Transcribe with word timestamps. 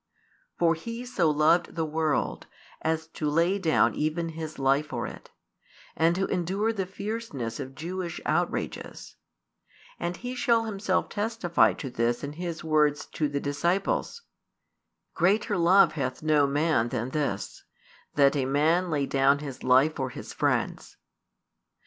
For 0.57 0.73
He 0.73 1.05
so 1.05 1.29
loved 1.29 1.75
the 1.75 1.85
world 1.85 2.47
as 2.81 3.05
to 3.09 3.29
lay 3.29 3.59
down 3.59 3.93
even 3.93 4.29
His 4.29 4.57
life 4.57 4.87
for 4.87 5.05
it, 5.05 5.29
and 5.95 6.15
to 6.15 6.25
endure 6.25 6.73
the 6.73 6.87
fierceness 6.87 7.59
of 7.59 7.75
Jewish 7.75 8.19
outrages: 8.25 9.17
and 9.99 10.17
He 10.17 10.33
shall 10.33 10.63
Himself 10.65 11.07
testify 11.07 11.73
to 11.73 11.91
this 11.91 12.23
in 12.23 12.33
His 12.33 12.63
words 12.63 13.05
to 13.13 13.29
the 13.29 13.39
disciples: 13.39 14.23
Greater 15.13 15.55
love 15.55 15.91
hath 15.91 16.23
no 16.23 16.47
man 16.47 16.89
than 16.89 17.11
this, 17.11 17.63
that 18.15 18.35
a 18.35 18.45
man 18.45 18.89
lay 18.89 19.05
down 19.05 19.37
his 19.37 19.63
life 19.63 19.97
for 19.97 20.09
his 20.09 20.33
friends. 20.33 20.97